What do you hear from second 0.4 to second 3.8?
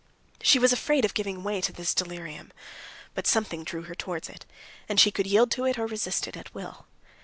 She was afraid of giving way to this delirium. But something